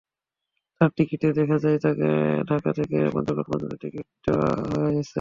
তাঁর 0.81 0.89
টিকিটে 0.97 1.27
দেখা 1.33 1.57
যায়, 1.57 1.77
তাঁকে 1.79 2.07
ঢাকা 2.49 2.69
থেকে 2.73 2.97
পঞ্চগড় 3.13 3.45
পর্যন্ত 3.47 3.73
টিকিট 3.75 4.05
দেওয়া 4.25 4.49
হয়েছে। 4.73 5.09